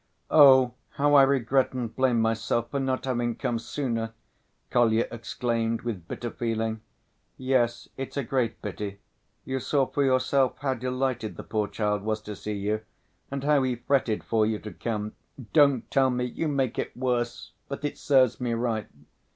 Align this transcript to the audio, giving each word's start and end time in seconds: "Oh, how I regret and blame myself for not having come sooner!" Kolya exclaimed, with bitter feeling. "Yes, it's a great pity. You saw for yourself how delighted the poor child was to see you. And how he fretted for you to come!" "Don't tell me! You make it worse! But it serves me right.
"Oh, 0.31 0.73
how 0.93 1.13
I 1.13 1.21
regret 1.21 1.73
and 1.73 1.95
blame 1.95 2.19
myself 2.19 2.71
for 2.71 2.79
not 2.79 3.05
having 3.05 3.35
come 3.35 3.59
sooner!" 3.59 4.13
Kolya 4.71 5.07
exclaimed, 5.11 5.83
with 5.83 6.07
bitter 6.07 6.31
feeling. 6.31 6.81
"Yes, 7.37 7.87
it's 7.97 8.17
a 8.17 8.23
great 8.23 8.63
pity. 8.63 8.97
You 9.45 9.59
saw 9.59 9.85
for 9.85 10.03
yourself 10.03 10.57
how 10.57 10.73
delighted 10.73 11.37
the 11.37 11.43
poor 11.43 11.67
child 11.67 12.01
was 12.01 12.19
to 12.23 12.35
see 12.35 12.55
you. 12.57 12.81
And 13.29 13.43
how 13.43 13.61
he 13.61 13.75
fretted 13.75 14.23
for 14.23 14.43
you 14.43 14.57
to 14.57 14.71
come!" 14.73 15.11
"Don't 15.53 15.91
tell 15.91 16.09
me! 16.09 16.25
You 16.25 16.47
make 16.47 16.79
it 16.79 16.97
worse! 16.97 17.51
But 17.67 17.85
it 17.85 17.99
serves 17.99 18.41
me 18.41 18.55
right. 18.55 18.87